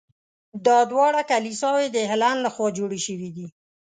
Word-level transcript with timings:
دا 0.65 0.77
دواړه 0.91 1.21
کلیساوې 1.31 1.87
د 1.91 1.97
هیلن 2.09 2.37
له 2.45 2.49
خوا 2.55 2.67
جوړې 2.77 2.99
شوي 3.05 3.29
دي. 3.35 3.47